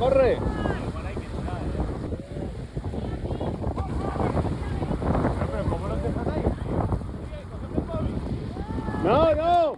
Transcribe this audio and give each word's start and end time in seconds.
Corre. 0.00 0.38
No, 9.04 9.34
no. 9.34 9.76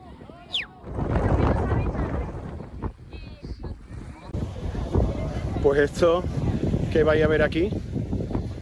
Pues 5.60 5.80
esto 5.80 6.22
que 6.92 7.02
vais 7.02 7.24
a 7.24 7.26
ver 7.26 7.42
aquí 7.42 7.68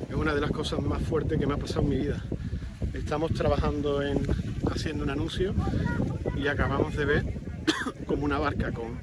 es 0.08 0.14
una 0.14 0.34
de 0.34 0.40
las 0.40 0.50
cosas 0.50 0.80
más 0.80 1.02
fuertes 1.02 1.38
que 1.38 1.46
me 1.46 1.52
ha 1.52 1.58
pasado 1.58 1.82
en 1.82 1.88
mi 1.90 1.96
vida. 1.96 2.24
Estamos 2.94 3.34
trabajando 3.34 4.00
en 4.00 4.26
haciendo 4.64 5.04
un 5.04 5.10
anuncio 5.10 5.52
y 6.38 6.48
acabamos 6.48 6.96
de 6.96 7.04
ver 7.04 7.24
como 8.06 8.24
una 8.24 8.38
barca 8.38 8.72
con 8.72 8.98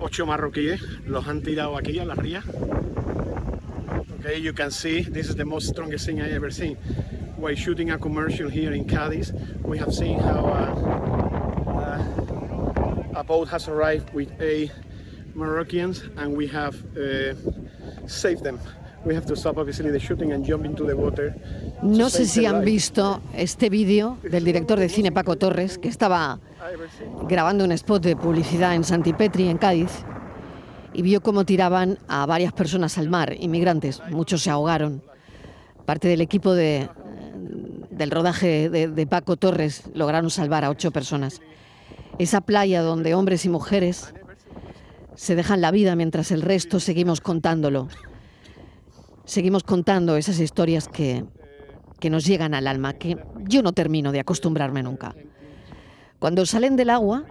ocho 0.00 0.24
marroquíes 0.24 0.80
los 1.10 1.26
han 1.26 1.42
tirado 1.42 1.76
aquí 1.76 1.98
a 1.98 2.04
la 2.04 2.14
ría. 2.14 2.42
Okay, 4.20 4.38
you 4.38 4.52
can 4.52 4.70
see 4.70 5.02
this 5.02 5.28
is 5.28 5.34
the 5.34 5.44
most 5.44 5.68
strongest 5.68 6.06
thing 6.06 6.20
I 6.20 6.30
ever 6.30 6.50
seen. 6.50 6.76
While 7.36 7.56
shooting 7.56 7.90
a 7.90 7.98
commercial 7.98 8.48
here 8.48 8.72
in 8.72 8.84
Cadiz, 8.84 9.32
we 9.64 9.78
have 9.78 9.92
seen 9.92 10.18
how 10.18 10.44
uh, 10.44 10.74
uh, 13.16 13.20
a 13.20 13.24
boat 13.24 13.48
has 13.48 13.66
arrived 13.66 14.12
with 14.14 14.30
a 14.40 14.70
Moroccans 15.34 16.02
and 16.16 16.36
we 16.36 16.46
have 16.48 16.76
uh, 16.96 17.34
saved 18.06 18.44
them. 18.44 18.58
We 19.06 19.14
have 19.14 19.24
to 19.26 19.36
stop 19.36 19.56
obviously 19.56 19.90
the 19.90 19.98
shooting 19.98 20.32
and 20.32 20.44
jump 20.44 20.66
into 20.66 20.84
the 20.84 20.94
water. 20.94 21.34
No 21.82 22.10
sé 22.10 22.26
si 22.26 22.44
han 22.44 22.62
visto 22.62 23.22
este 23.34 23.70
vídeo 23.70 24.18
del 24.22 24.44
director 24.44 24.78
de 24.78 24.90
cine 24.90 25.10
Paco 25.10 25.36
Torres, 25.36 25.78
que 25.78 25.88
estaba 25.88 26.38
grabando 27.26 27.64
un 27.64 27.72
spot 27.72 28.02
de 28.02 28.16
publicidad 28.16 28.74
en 28.74 28.84
Santipetri, 28.84 29.48
en 29.48 29.56
Cádiz, 29.56 30.04
y 31.00 31.02
vio 31.02 31.22
cómo 31.22 31.46
tiraban 31.46 31.98
a 32.08 32.26
varias 32.26 32.52
personas 32.52 32.98
al 32.98 33.08
mar, 33.08 33.34
inmigrantes. 33.40 34.02
Muchos 34.10 34.42
se 34.42 34.50
ahogaron. 34.50 35.02
Parte 35.86 36.08
del 36.08 36.20
equipo 36.20 36.52
de, 36.52 36.90
del 37.90 38.10
rodaje 38.10 38.68
de, 38.68 38.86
de 38.86 39.06
Paco 39.06 39.38
Torres 39.38 39.84
lograron 39.94 40.28
salvar 40.28 40.62
a 40.62 40.68
ocho 40.68 40.90
personas. 40.90 41.40
Esa 42.18 42.42
playa 42.42 42.82
donde 42.82 43.14
hombres 43.14 43.46
y 43.46 43.48
mujeres 43.48 44.12
se 45.14 45.34
dejan 45.36 45.62
la 45.62 45.70
vida 45.70 45.96
mientras 45.96 46.32
el 46.32 46.42
resto 46.42 46.80
seguimos 46.80 47.22
contándolo. 47.22 47.88
Seguimos 49.24 49.62
contando 49.62 50.18
esas 50.18 50.38
historias 50.38 50.86
que, 50.86 51.24
que 51.98 52.10
nos 52.10 52.26
llegan 52.26 52.52
al 52.52 52.66
alma, 52.66 52.92
que 52.92 53.16
yo 53.48 53.62
no 53.62 53.72
termino 53.72 54.12
de 54.12 54.20
acostumbrarme 54.20 54.82
nunca. 54.82 55.14
Cuando 56.18 56.44
salen 56.44 56.76
del 56.76 56.90
agua, 56.90 57.24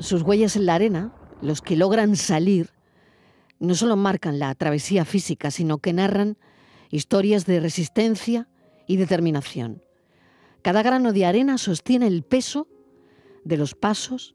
sus 0.00 0.20
huellas 0.20 0.54
en 0.56 0.66
la 0.66 0.74
arena, 0.74 1.14
los 1.40 1.62
que 1.62 1.76
logran 1.76 2.14
salir, 2.16 2.75
no 3.58 3.74
solo 3.74 3.96
marcan 3.96 4.38
la 4.38 4.54
travesía 4.54 5.04
física, 5.04 5.50
sino 5.50 5.78
que 5.78 5.92
narran 5.92 6.36
historias 6.90 7.46
de 7.46 7.60
resistencia 7.60 8.48
y 8.86 8.96
determinación. 8.96 9.82
Cada 10.62 10.82
grano 10.82 11.12
de 11.12 11.26
arena 11.26 11.58
sostiene 11.58 12.06
el 12.06 12.22
peso 12.22 12.68
de 13.44 13.56
los 13.56 13.74
pasos 13.74 14.34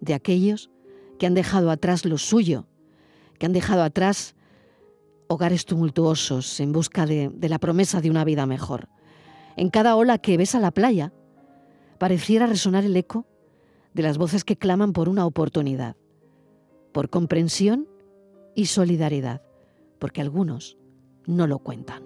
de 0.00 0.14
aquellos 0.14 0.70
que 1.18 1.26
han 1.26 1.34
dejado 1.34 1.70
atrás 1.70 2.04
lo 2.04 2.18
suyo, 2.18 2.66
que 3.38 3.46
han 3.46 3.52
dejado 3.52 3.82
atrás 3.82 4.34
hogares 5.28 5.64
tumultuosos 5.64 6.60
en 6.60 6.72
busca 6.72 7.06
de, 7.06 7.30
de 7.32 7.48
la 7.48 7.58
promesa 7.58 8.00
de 8.00 8.10
una 8.10 8.24
vida 8.24 8.46
mejor. 8.46 8.88
En 9.56 9.70
cada 9.70 9.96
ola 9.96 10.18
que 10.18 10.36
ves 10.36 10.54
a 10.54 10.60
la 10.60 10.70
playa, 10.70 11.12
pareciera 11.98 12.46
resonar 12.46 12.84
el 12.84 12.96
eco 12.96 13.26
de 13.94 14.02
las 14.02 14.18
voces 14.18 14.44
que 14.44 14.56
claman 14.56 14.92
por 14.92 15.08
una 15.08 15.26
oportunidad, 15.26 15.96
por 16.92 17.10
comprensión 17.10 17.89
y 18.54 18.66
solidaridad, 18.66 19.42
porque 19.98 20.20
algunos 20.20 20.76
no 21.26 21.46
lo 21.46 21.58
cuentan. 21.58 22.02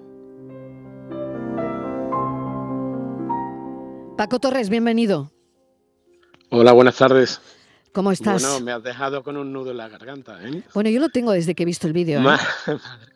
Paco 4.16 4.38
Torres, 4.38 4.68
bienvenido. 4.68 5.32
Hola, 6.50 6.72
buenas 6.72 6.96
tardes. 6.96 7.40
¿Cómo 7.92 8.12
estás? 8.12 8.42
Bueno, 8.42 8.60
me 8.60 8.72
has 8.72 8.82
dejado 8.82 9.22
con 9.22 9.36
un 9.36 9.52
nudo 9.52 9.70
en 9.72 9.76
la 9.76 9.88
garganta, 9.88 10.38
¿eh? 10.46 10.62
Bueno, 10.72 10.90
yo 10.90 11.00
lo 11.00 11.08
tengo 11.08 11.32
desde 11.32 11.54
que 11.54 11.62
he 11.64 11.66
visto 11.66 11.86
el 11.86 11.92
vídeo. 11.92 12.20
¿eh? 12.20 12.36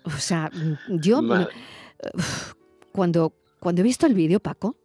O 0.04 0.10
sea, 0.10 0.50
yo 0.88 1.20
cuando, 2.92 3.32
cuando 3.60 3.80
he 3.80 3.84
visto 3.84 4.06
el 4.06 4.14
vídeo, 4.14 4.40
Paco, 4.40 4.76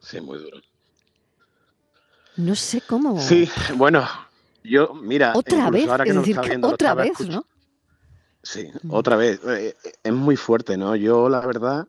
Sí, 0.00 0.20
muy 0.20 0.38
duro. 0.38 0.58
no 2.36 2.54
sé 2.56 2.80
cómo. 2.80 3.20
Sí, 3.20 3.48
bueno, 3.76 4.04
yo, 4.68 4.94
mira. 4.94 5.32
otra 5.34 5.70
vez, 5.70 5.88
ahora 5.88 6.04
que 6.04 6.10
es 6.10 6.14
no 6.16 6.20
decir, 6.22 6.38
viendo, 6.42 6.68
lo 6.68 6.74
otra 6.74 6.94
vez, 6.94 7.20
¿no? 7.28 7.46
Sí, 8.42 8.68
Mm. 8.82 8.92
otra 8.92 9.16
vez. 9.16 9.40
Es 10.02 10.12
muy 10.12 10.36
fuerte, 10.36 10.76
¿no? 10.76 10.94
Yo, 10.94 11.28
la 11.28 11.40
verdad, 11.40 11.86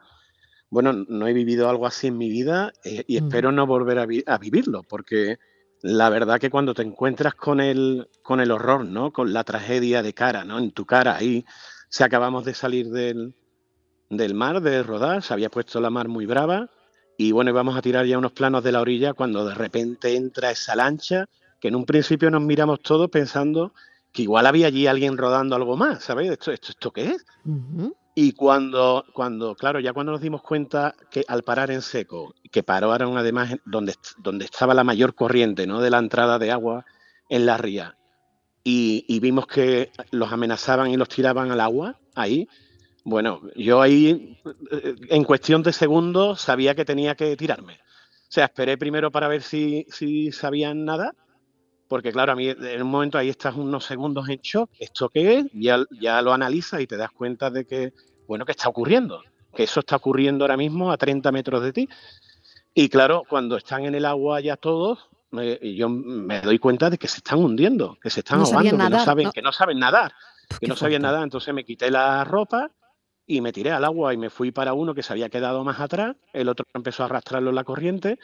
bueno, 0.69 0.91
no 1.07 1.27
he 1.27 1.33
vivido 1.33 1.69
algo 1.69 1.85
así 1.85 2.07
en 2.07 2.17
mi 2.17 2.29
vida 2.29 2.73
eh, 2.83 3.03
y 3.07 3.15
Mm. 3.21 3.25
espero 3.25 3.51
no 3.51 3.67
volver 3.67 3.99
a, 3.99 4.05
vi- 4.05 4.23
a 4.25 4.37
vivirlo, 4.37 4.83
porque 4.83 5.37
la 5.81 6.09
verdad 6.09 6.39
que 6.39 6.49
cuando 6.49 6.73
te 6.73 6.81
encuentras 6.81 7.35
con 7.35 7.59
el, 7.61 8.09
con 8.23 8.39
el 8.41 8.49
horror, 8.51 8.85
¿no? 8.85 9.11
Con 9.13 9.33
la 9.33 9.43
tragedia 9.43 10.01
de 10.01 10.13
cara, 10.13 10.43
¿no? 10.43 10.57
En 10.57 10.71
tu 10.71 10.85
cara, 10.85 11.15
ahí, 11.15 11.45
si 11.89 12.03
acabamos 12.03 12.43
de 12.45 12.55
salir 12.55 12.87
del, 12.89 13.35
del 14.09 14.33
mar, 14.33 14.61
de 14.61 14.81
rodar, 14.81 15.21
se 15.21 15.33
había 15.33 15.49
puesto 15.49 15.79
la 15.79 15.89
mar 15.91 16.07
muy 16.07 16.25
brava 16.25 16.69
y 17.17 17.31
bueno, 17.31 17.51
íbamos 17.51 17.77
a 17.77 17.81
tirar 17.81 18.05
ya 18.05 18.17
unos 18.17 18.31
planos 18.31 18.63
de 18.63 18.71
la 18.71 18.81
orilla 18.81 19.13
cuando 19.13 19.45
de 19.45 19.53
repente 19.53 20.15
entra 20.15 20.49
esa 20.51 20.75
lancha, 20.75 21.25
que 21.59 21.67
en 21.69 21.75
un 21.75 21.85
principio 21.85 22.29
nos 22.29 22.41
miramos 22.41 22.79
todos 22.81 23.09
pensando 23.09 23.73
que 24.11 24.23
igual 24.23 24.45
había 24.47 24.67
allí 24.67 24.87
alguien 24.87 25.17
rodando 25.17 25.55
algo 25.55 25.77
más, 25.77 26.03
¿sabéis? 26.03 26.31
¿Esto, 26.31 26.51
esto, 26.51 26.71
esto 26.71 26.91
qué 26.91 27.11
es? 27.11 27.25
Y 28.15 28.31
cuando, 28.31 29.05
cuando, 29.13 29.55
claro, 29.55 29.79
ya 29.79 29.93
cuando 29.93 30.11
nos 30.11 30.21
dimos 30.21 30.41
cuenta 30.41 30.95
que 31.11 31.23
al 31.27 31.43
parar 31.43 31.69
en 31.69 31.81
seco, 31.81 32.33
que 32.51 32.63
pararon 32.63 33.17
además 33.17 33.55
donde, 33.65 33.93
donde 34.17 34.45
estaba 34.45 34.73
la 34.73 34.83
mayor 34.83 35.13
corriente 35.13 35.67
¿no? 35.67 35.81
de 35.81 35.91
la 35.91 35.99
entrada 35.99 36.39
de 36.39 36.51
agua 36.51 36.85
en 37.29 37.45
la 37.45 37.57
ría, 37.57 37.95
y, 38.63 39.05
y 39.07 39.19
vimos 39.19 39.47
que 39.47 39.91
los 40.11 40.31
amenazaban 40.31 40.89
y 40.89 40.97
los 40.97 41.09
tiraban 41.09 41.51
al 41.51 41.61
agua, 41.61 41.99
ahí, 42.15 42.49
bueno, 43.03 43.41
yo 43.55 43.81
ahí, 43.81 44.37
eh, 44.71 44.95
en 45.07 45.23
cuestión 45.23 45.63
de 45.63 45.71
segundos, 45.71 46.41
sabía 46.41 46.75
que 46.75 46.83
tenía 46.83 47.15
que 47.15 47.37
tirarme. 47.37 47.75
O 47.75 48.31
sea, 48.31 48.45
esperé 48.45 48.77
primero 48.77 49.11
para 49.11 49.29
ver 49.29 49.43
si, 49.43 49.85
si 49.89 50.33
sabían 50.33 50.83
nada, 50.83 51.13
porque 51.87 52.11
claro, 52.11 52.31
a 52.33 52.35
mí 52.35 52.49
en 52.49 52.81
un 52.81 52.89
momento 52.89 53.17
ahí 53.17 53.29
estás 53.29 53.55
unos 53.55 53.85
segundos 53.85 54.27
en 54.29 54.39
shock, 54.41 54.69
¿esto 54.79 55.09
qué 55.09 55.39
es? 55.39 55.45
Ya, 55.53 55.79
ya 56.01 56.21
lo 56.21 56.33
analizas 56.33 56.81
y 56.81 56.87
te 56.87 56.97
das 56.97 57.11
cuenta 57.11 57.49
de 57.49 57.65
que, 57.65 57.93
bueno, 58.27 58.45
que 58.45 58.51
está 58.51 58.69
ocurriendo, 58.69 59.21
que 59.55 59.63
eso 59.63 59.79
está 59.79 59.95
ocurriendo 59.95 60.43
ahora 60.43 60.57
mismo 60.57 60.91
a 60.91 60.97
30 60.97 61.31
metros 61.31 61.61
de 61.63 61.73
ti. 61.73 61.89
Y 62.73 62.89
claro, 62.89 63.23
cuando 63.27 63.57
están 63.57 63.85
en 63.85 63.95
el 63.95 64.05
agua 64.05 64.39
ya 64.41 64.55
todos, 64.57 65.09
me- 65.31 65.57
yo 65.75 65.89
me 65.89 66.41
doy 66.41 66.59
cuenta 66.59 66.89
de 66.89 66.97
que 66.97 67.07
se 67.07 67.17
están 67.17 67.39
hundiendo, 67.39 67.97
que 68.01 68.09
se 68.09 68.19
están 68.19 68.39
No 68.39 68.45
ahogando, 68.45 68.77
que 68.77 68.89
no, 68.89 68.99
saben, 68.99 69.23
¿no? 69.25 69.31
que 69.31 69.41
no 69.41 69.51
saben 69.51 69.79
nadar, 69.79 70.13
Puf, 70.47 70.59
que 70.59 70.67
no 70.67 70.75
sabían 70.75 71.01
nadar. 71.01 71.23
Entonces 71.23 71.53
me 71.53 71.63
quité 71.65 71.89
la 71.89 72.23
ropa 72.23 72.69
y 73.25 73.41
me 73.41 73.51
tiré 73.51 73.71
al 73.71 73.83
agua 73.83 74.13
y 74.13 74.17
me 74.17 74.29
fui 74.29 74.51
para 74.51 74.73
uno 74.73 74.93
que 74.93 75.03
se 75.03 75.11
había 75.11 75.29
quedado 75.29 75.63
más 75.63 75.79
atrás, 75.79 76.15
el 76.33 76.47
otro 76.49 76.65
empezó 76.73 77.03
a 77.03 77.07
arrastrarlo 77.07 77.49
en 77.49 77.55
la 77.55 77.63
corriente 77.63 78.19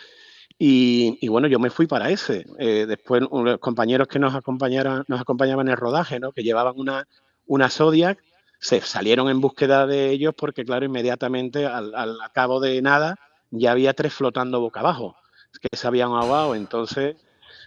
y, 0.59 1.27
bueno, 1.27 1.47
yo 1.47 1.59
me 1.59 1.69
fui 1.69 1.87
para 1.87 2.09
ese. 2.09 2.45
Eh, 2.59 2.85
después 2.87 3.21
los 3.29 3.59
compañeros 3.59 4.07
que 4.07 4.19
nos 4.19 4.33
acompañaron, 4.35 5.03
nos 5.07 5.19
acompañaban 5.21 5.67
en 5.67 5.71
el 5.71 5.77
rodaje, 5.77 6.19
¿no? 6.19 6.31
que 6.31 6.43
llevaban 6.43 6.75
una, 6.77 7.07
una 7.47 7.69
Zodiac, 7.69 8.19
se 8.59 8.79
salieron 8.81 9.29
en 9.29 9.41
búsqueda 9.41 9.85
de 9.87 10.09
ellos 10.11 10.33
porque, 10.37 10.63
claro, 10.63 10.85
inmediatamente 10.85 11.65
al, 11.65 11.93
al 11.95 12.17
cabo 12.33 12.59
de 12.61 12.81
nada 12.81 13.17
ya 13.51 13.71
había 13.71 13.93
tres 13.93 14.13
flotando 14.13 14.61
boca 14.61 14.79
abajo, 14.79 15.15
que 15.61 15.75
se 15.75 15.87
habían 15.87 16.09
ahogado. 16.11 16.55
Entonces, 16.55 17.17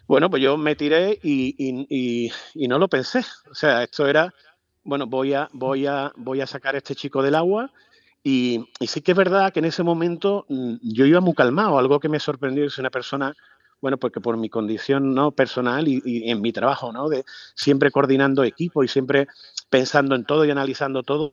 bueno, 0.06 0.30
pues 0.30 0.42
yo 0.42 0.56
me 0.56 0.76
tiré 0.76 1.18
y, 1.22 1.54
y- 1.58 1.86
y- 2.26 2.32
y 2.54 2.68
no 2.68 2.78
lo 2.78 2.88
pensé. 2.88 3.20
O 3.50 3.54
sea, 3.54 3.82
esto 3.82 4.06
era, 4.06 4.32
bueno, 4.84 5.06
voy 5.06 5.34
a, 5.34 5.48
voy 5.52 5.86
a, 5.86 6.12
voy 6.16 6.40
a 6.40 6.46
sacar 6.46 6.74
a 6.74 6.78
este 6.78 6.94
chico 6.94 7.22
del 7.22 7.34
agua 7.34 7.70
Y, 8.28 8.66
sí 8.80 9.02
que 9.02 9.12
es 9.12 9.16
verdad 9.16 9.52
que 9.52 9.60
en 9.60 9.66
ese 9.66 9.84
momento 9.84 10.46
mm, 10.48 10.78
yo 10.82 11.06
iba 11.06 11.20
muy 11.20 11.34
calmado, 11.34 11.78
algo 11.78 12.00
que 12.00 12.08
me 12.08 12.18
sorprendió 12.18 12.64
es 12.64 12.76
una 12.76 12.90
persona, 12.90 13.32
bueno, 13.80 13.98
porque 13.98 14.20
por 14.20 14.36
mi 14.36 14.48
condición 14.48 15.14
no 15.14 15.30
personal 15.30 15.86
y, 15.86 16.02
en 16.28 16.40
mi 16.40 16.52
trabajo, 16.52 16.92
¿no? 16.92 17.08
De 17.08 17.24
siempre 17.54 17.92
coordinando 17.92 18.42
equipo 18.42 18.82
y 18.82 18.88
siempre 18.88 19.28
pensando 19.70 20.16
en 20.16 20.24
todo 20.24 20.44
y 20.44 20.50
analizando 20.50 21.04
todo, 21.04 21.30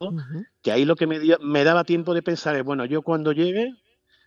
que 0.62 0.72
ahí 0.72 0.86
lo 0.86 0.96
que 0.96 1.08
me, 1.08 1.20
me 1.42 1.64
daba 1.64 1.84
tiempo 1.84 2.14
de 2.14 2.22
pensar 2.22 2.56
es, 2.58 2.64
bueno, 2.64 2.86
yo 2.86 3.02
cuando 3.02 3.32
llegue 3.32 3.74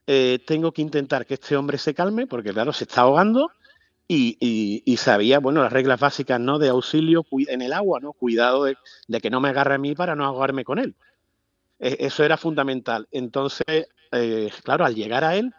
eh, 0.08 0.40
tengo 0.44 0.72
que 0.72 0.82
intentar 0.82 1.24
que 1.24 1.34
este 1.34 1.56
hombre 1.56 1.78
se 1.78 1.94
calme, 1.94 2.26
porque 2.26 2.52
claro, 2.52 2.72
se 2.72 2.82
está 2.82 3.02
ahogando, 3.02 3.52
y, 4.08 4.96
sabía, 4.98 5.38
bueno, 5.38 5.62
las 5.62 5.72
reglas 5.72 6.00
básicas, 6.00 6.40
¿no? 6.40 6.58
De 6.58 6.68
auxilio 6.68 7.24
en 7.48 7.62
el 7.62 7.72
agua, 7.72 8.00
¿no? 8.00 8.12
Cuidado 8.12 8.64
de, 8.64 8.76
que 9.20 9.30
no 9.30 9.40
me 9.40 9.50
agarre 9.50 9.74
a 9.74 9.78
mí 9.78 9.94
para 9.94 10.16
no 10.16 10.24
ahogarme 10.24 10.64
con 10.64 10.80
él. 10.80 10.96
E, 11.78 11.96
eso 12.00 12.24
era 12.24 12.36
fundamental. 12.36 13.06
Entonces, 13.10 13.88
eh, 14.12 14.50
claro, 14.64 14.84
al 14.84 14.94
llegar 14.94 15.24
a 15.24 15.36
él, 15.36 15.52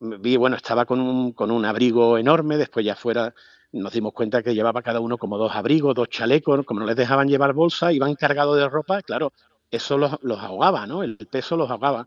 vi, 0.00 0.36
bueno, 0.36 0.56
estaba 0.56 0.84
con 0.84 1.00
un, 1.00 1.32
con 1.32 1.50
un 1.50 1.64
abrigo 1.64 2.18
enorme, 2.18 2.56
después 2.56 2.84
ya 2.84 2.96
fuera 2.96 3.34
nos 3.72 3.92
dimos 3.92 4.12
cuenta 4.12 4.42
que 4.42 4.54
llevaba 4.54 4.82
cada 4.82 5.00
uno 5.00 5.18
como 5.18 5.38
dos 5.38 5.54
abrigos, 5.54 5.94
dos 5.94 6.08
chalecos, 6.08 6.64
como 6.64 6.80
no 6.80 6.86
les 6.86 6.96
dejaban 6.96 7.28
llevar 7.28 7.52
bolsa, 7.52 7.92
iban 7.92 8.14
cargados 8.14 8.56
de 8.56 8.68
ropa, 8.68 9.02
claro, 9.02 9.32
eso 9.70 9.98
los, 9.98 10.16
los 10.22 10.38
ahogaba, 10.38 10.86
¿no? 10.86 11.02
El 11.02 11.16
peso 11.16 11.56
los 11.56 11.70
ahogaba. 11.70 12.06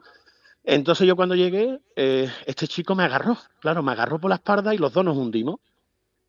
Entonces 0.63 1.07
yo 1.07 1.15
cuando 1.15 1.35
llegué, 1.35 1.79
eh, 1.95 2.29
este 2.45 2.67
chico 2.67 2.95
me 2.95 3.03
agarró, 3.03 3.37
claro, 3.59 3.83
me 3.83 3.91
agarró 3.91 4.19
por 4.19 4.29
la 4.29 4.35
espalda 4.35 4.73
y 4.73 4.77
los 4.77 4.93
dos 4.93 5.05
nos 5.05 5.17
hundimos. 5.17 5.59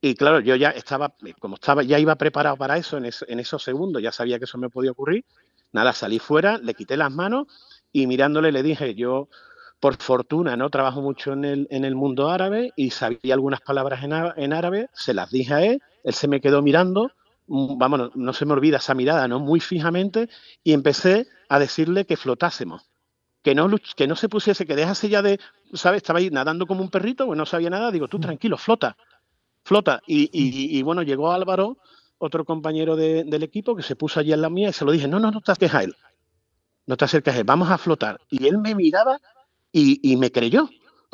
Y 0.00 0.14
claro, 0.14 0.40
yo 0.40 0.56
ya 0.56 0.70
estaba, 0.70 1.14
como 1.38 1.56
estaba, 1.56 1.82
ya 1.82 1.98
iba 1.98 2.14
preparado 2.16 2.56
para 2.56 2.78
eso 2.78 2.96
en, 2.96 3.04
en 3.04 3.40
esos 3.40 3.62
segundos, 3.62 4.02
ya 4.02 4.12
sabía 4.12 4.38
que 4.38 4.46
eso 4.46 4.58
me 4.58 4.70
podía 4.70 4.92
ocurrir. 4.92 5.24
Nada, 5.72 5.92
salí 5.92 6.18
fuera, 6.18 6.58
le 6.58 6.74
quité 6.74 6.96
las 6.96 7.12
manos 7.12 7.46
y 7.92 8.06
mirándole 8.06 8.52
le 8.52 8.62
dije, 8.62 8.94
yo 8.94 9.28
por 9.78 9.96
fortuna 9.96 10.56
no 10.56 10.68
trabajo 10.68 11.00
mucho 11.00 11.32
en 11.32 11.44
el, 11.44 11.68
en 11.70 11.84
el 11.84 11.94
mundo 11.94 12.28
árabe 12.28 12.72
y 12.76 12.90
sabía 12.90 13.34
algunas 13.34 13.60
palabras 13.60 14.04
en, 14.04 14.12
en 14.12 14.52
árabe, 14.52 14.88
se 14.92 15.14
las 15.14 15.30
dije 15.30 15.54
a 15.54 15.62
él, 15.64 15.82
él 16.04 16.14
se 16.14 16.28
me 16.28 16.40
quedó 16.40 16.60
mirando, 16.62 17.12
mm, 17.46 17.78
vamos, 17.78 18.10
no 18.14 18.32
se 18.32 18.44
me 18.44 18.52
olvida 18.52 18.76
esa 18.76 18.94
mirada, 18.94 19.26
¿no? 19.28 19.40
Muy 19.40 19.60
fijamente, 19.60 20.28
y 20.62 20.72
empecé 20.72 21.26
a 21.48 21.58
decirle 21.58 22.04
que 22.04 22.16
flotásemos 22.16 22.90
que 23.42 23.54
no, 23.54 23.68
que 23.96 24.06
no 24.06 24.16
se 24.16 24.28
pusiese, 24.28 24.66
que 24.66 24.76
dejase 24.76 25.08
ya 25.08 25.22
de, 25.22 25.40
¿sabes? 25.72 25.98
Estaba 25.98 26.18
ahí 26.18 26.30
nadando 26.30 26.66
como 26.66 26.82
un 26.82 26.90
perrito, 26.90 27.26
pues 27.26 27.38
no 27.38 27.46
sabía 27.46 27.70
nada, 27.70 27.90
digo, 27.90 28.08
tú 28.08 28.18
mm. 28.18 28.22
tranquilo, 28.22 28.58
flota, 28.58 28.96
flota. 29.64 30.02
Y, 30.06 30.30
y, 30.32 30.82
bueno, 30.82 31.02
llegó 31.02 31.32
Álvaro, 31.32 31.78
otro 32.20 32.44
compañero 32.44 32.96
del 32.96 33.42
equipo, 33.42 33.74
que 33.74 33.82
se 33.82 33.96
puso 33.96 34.20
allí 34.20 34.32
en 34.32 34.42
la 34.42 34.50
mía 34.50 34.68
y 34.68 34.72
se 34.72 34.84
lo 34.84 34.92
dije, 34.92 35.08
no, 35.08 35.18
no, 35.18 35.30
no 35.30 35.40
te 35.40 35.52
acerques 35.52 35.74
a 35.74 35.82
él, 35.82 35.96
no 36.86 36.96
te 36.96 37.06
acerques 37.06 37.34
a 37.34 37.38
él, 37.38 37.44
vamos 37.44 37.70
a 37.70 37.78
flotar. 37.78 38.20
Y 38.28 38.46
él 38.46 38.58
me 38.58 38.74
miraba 38.74 39.20
y, 39.72 40.16
me 40.16 40.30
creyó. 40.30 40.68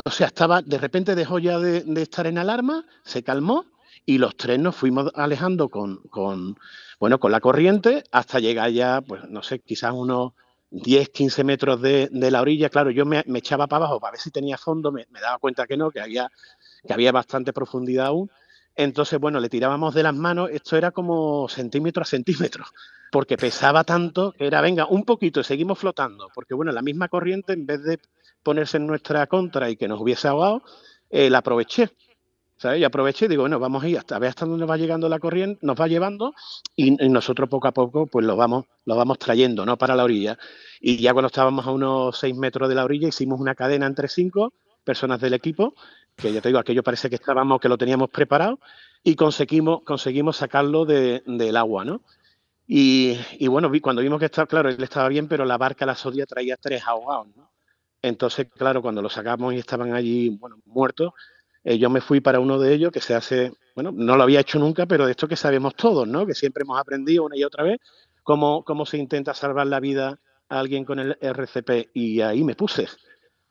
O 0.04 0.10
sea, 0.10 0.26
estaba, 0.26 0.62
de 0.62 0.78
repente 0.78 1.14
dejó 1.14 1.38
ya 1.38 1.58
de, 1.58 1.84
estar 2.02 2.26
en 2.26 2.38
alarma, 2.38 2.84
se 3.04 3.22
calmó 3.22 3.66
y 4.04 4.18
los 4.18 4.36
tres 4.36 4.58
nos 4.58 4.74
fuimos 4.74 5.12
alejando 5.14 5.68
con, 5.68 5.98
con, 6.10 6.58
bueno, 6.98 7.20
con 7.20 7.30
la 7.30 7.40
corriente 7.40 8.02
hasta 8.10 8.40
llegar 8.40 8.70
ya, 8.70 9.00
pues 9.00 9.22
no 9.28 9.42
sé, 9.42 9.60
quizás 9.60 9.92
unos 9.94 10.32
10, 10.70 11.08
15 11.10 11.44
metros 11.44 11.80
de, 11.80 12.08
la 12.12 12.40
orilla, 12.40 12.68
claro, 12.68 12.90
yo 12.90 13.06
me, 13.06 13.22
echaba 13.34 13.68
para 13.68 13.84
abajo 13.84 14.00
para 14.00 14.12
ver 14.12 14.20
si 14.20 14.30
tenía 14.30 14.58
fondo, 14.58 14.90
me, 14.90 15.06
daba 15.20 15.38
cuenta 15.38 15.66
que 15.66 15.76
no, 15.76 15.90
que 15.90 16.00
había, 16.00 16.30
que 16.84 16.92
había 16.92 17.12
bastante 17.12 17.52
profundidad 17.52 18.06
aún. 18.06 18.30
Entonces, 18.76 19.18
bueno, 19.18 19.40
le 19.40 19.48
tirábamos 19.48 19.94
de 19.94 20.02
las 20.02 20.14
manos, 20.14 20.50
esto 20.52 20.76
era 20.76 20.90
como 20.90 21.48
centímetro 21.48 22.02
a 22.02 22.06
centímetro, 22.06 22.64
porque 23.10 23.38
pesaba 23.38 23.84
tanto 23.84 24.32
que 24.32 24.46
era, 24.46 24.60
venga, 24.60 24.86
un 24.86 25.04
poquito 25.04 25.40
y 25.40 25.44
seguimos 25.44 25.78
flotando, 25.78 26.28
porque 26.34 26.54
bueno, 26.54 26.72
la 26.72 26.82
misma 26.82 27.08
corriente, 27.08 27.54
en 27.54 27.64
vez 27.64 27.82
de 27.82 27.98
ponerse 28.42 28.76
en 28.76 28.86
nuestra 28.86 29.26
contra 29.26 29.70
y 29.70 29.76
que 29.76 29.88
nos 29.88 30.00
hubiese 30.00 30.28
ahogado, 30.28 30.62
eh, 31.10 31.30
la 31.30 31.38
aproveché. 31.38 31.90
¿sabes? 32.58 32.80
Y 32.80 32.84
aproveché 32.84 33.26
y 33.26 33.28
digo, 33.28 33.42
bueno, 33.42 33.58
vamos 33.58 33.84
a 33.84 33.88
ir 33.88 33.98
hasta 33.98 34.18
ver 34.18 34.30
hasta 34.30 34.46
dónde 34.46 34.64
va 34.66 34.76
llegando 34.76 35.08
la 35.08 35.18
corriente, 35.18 35.58
nos 35.64 35.78
va 35.78 35.88
llevando 35.88 36.34
y, 36.74 36.92
nosotros 36.92 37.48
poco 37.48 37.68
a 37.68 37.72
poco 37.72 38.06
pues 38.06 38.24
lo 38.24 38.36
vamos, 38.36 38.64
lo 38.84 38.96
vamos 38.96 39.18
trayendo, 39.18 39.66
¿no? 39.66 39.76
Para 39.76 39.94
la 39.94 40.04
orilla. 40.04 40.38
Y 40.80 40.98
ya 40.98 41.12
cuando 41.12 41.26
estábamos 41.26 41.66
a 41.66 41.70
unos 41.70 42.18
seis 42.18 42.36
metros 42.36 42.68
de 42.68 42.74
la 42.74 42.84
orilla 42.84 43.08
hicimos 43.08 43.40
una 43.40 43.54
cadena 43.54 43.86
entre 43.86 44.08
cinco 44.08 44.52
personas 44.84 45.20
del 45.20 45.34
equipo, 45.34 45.74
que 46.16 46.32
ya 46.32 46.40
te 46.40 46.48
digo, 46.48 46.58
aquello 46.58 46.82
parece 46.82 47.08
que 47.10 47.16
estábamos, 47.16 47.60
que 47.60 47.68
lo 47.68 47.78
teníamos 47.78 48.10
preparado, 48.10 48.58
y 49.02 49.14
conseguimos, 49.14 49.82
conseguimos 49.82 50.36
sacarlo 50.36 50.84
del 50.84 51.56
agua, 51.56 51.84
¿no? 51.84 52.02
Y, 52.66 53.16
y, 53.38 53.46
bueno, 53.46 53.70
cuando 53.80 54.02
vimos 54.02 54.18
que 54.18 54.24
estaba, 54.24 54.46
claro, 54.46 54.68
él 54.68 54.82
estaba 54.82 55.08
bien, 55.08 55.28
pero 55.28 55.44
la 55.44 55.56
barca, 55.56 55.86
la 55.86 55.94
sodia, 55.94 56.26
traía 56.26 56.56
tres 56.56 56.82
ahogados, 56.84 57.28
¿no? 57.36 57.50
Entonces, 58.02 58.48
claro, 58.52 58.82
cuando 58.82 59.02
lo 59.02 59.08
sacamos 59.08 59.54
y 59.54 59.58
estaban 59.58 59.94
allí, 59.94 60.30
bueno, 60.30 60.58
muertos, 60.64 61.12
eh, 61.64 61.78
yo 61.78 61.90
me 61.90 62.00
fui 62.00 62.20
para 62.20 62.40
uno 62.40 62.58
de 62.58 62.72
ellos 62.72 62.92
que 62.92 63.00
se 63.00 63.14
hace, 63.14 63.52
bueno, 63.74 63.92
no 63.92 64.16
lo 64.16 64.22
había 64.22 64.40
hecho 64.40 64.58
nunca, 64.58 64.86
pero 64.86 65.06
de 65.06 65.12
esto 65.12 65.28
que 65.28 65.36
sabemos 65.36 65.74
todos, 65.74 66.06
¿no? 66.06 66.24
Que 66.26 66.34
siempre 66.34 66.62
hemos 66.62 66.78
aprendido 66.78 67.24
una 67.24 67.36
y 67.36 67.44
otra 67.44 67.64
vez 67.64 67.80
cómo, 68.22 68.64
cómo 68.64 68.86
se 68.86 68.98
intenta 68.98 69.34
salvar 69.34 69.66
la 69.66 69.80
vida 69.80 70.20
a 70.48 70.58
alguien 70.58 70.84
con 70.84 70.98
el 70.98 71.18
RCP. 71.20 71.90
Y 71.94 72.20
ahí 72.20 72.44
me 72.44 72.54
puse. 72.54 72.86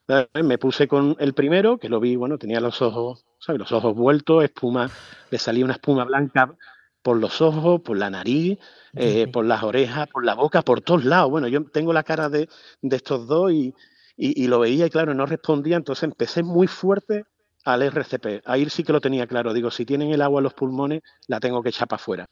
Me 0.07 0.57
puse 0.59 0.87
con 0.87 1.15
el 1.19 1.33
primero, 1.33 1.79
que 1.79 1.89
lo 1.89 1.99
vi, 1.99 2.15
bueno, 2.15 2.37
tenía 2.37 2.59
los 2.59 2.81
ojos, 2.81 3.25
¿sabes? 3.39 3.59
Los 3.59 3.71
ojos 3.71 3.95
vueltos, 3.95 4.43
espuma, 4.43 4.89
le 5.31 5.39
salía 5.39 5.65
una 5.65 5.73
espuma 5.73 6.03
blanca 6.03 6.55
por 7.01 7.17
los 7.17 7.41
ojos, 7.41 7.81
por 7.81 7.97
la 7.97 8.09
nariz, 8.09 8.59
eh, 8.95 9.27
por 9.27 9.45
las 9.45 9.63
orejas, 9.63 10.07
por 10.07 10.23
la 10.25 10.35
boca, 10.35 10.61
por 10.61 10.81
todos 10.81 11.05
lados. 11.05 11.31
Bueno, 11.31 11.47
yo 11.47 11.63
tengo 11.65 11.91
la 11.91 12.03
cara 12.03 12.29
de, 12.29 12.49
estos 12.81 13.27
dos 13.27 13.51
y, 13.51 13.73
y, 14.15 14.47
lo 14.47 14.59
veía 14.59 14.85
y 14.85 14.89
claro, 14.89 15.13
no 15.13 15.25
respondía, 15.25 15.77
entonces 15.77 16.03
empecé 16.03 16.43
muy 16.43 16.67
fuerte 16.67 17.25
al 17.63 17.81
RCP. 17.81 18.43
Ahí 18.45 18.69
sí 18.69 18.83
que 18.83 18.93
lo 18.93 19.01
tenía 19.01 19.27
claro. 19.27 19.53
Digo, 19.53 19.71
si 19.71 19.85
tienen 19.85 20.11
el 20.11 20.21
agua 20.21 20.39
en 20.39 20.43
los 20.43 20.53
pulmones, 20.53 21.01
la 21.27 21.39
tengo 21.39 21.61
que 21.63 21.69
echar 21.69 21.87
para 21.87 22.01
afuera. 22.01 22.25